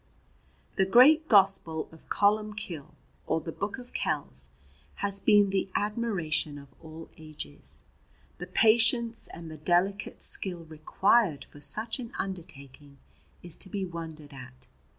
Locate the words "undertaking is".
12.17-13.55